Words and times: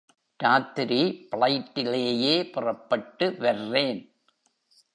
ராத்திரி 0.39 1.27
ப்ளைட்டிலேயே 1.35 2.51
புறப்பட்டு 2.51 3.35
வர்றேன். 3.37 4.01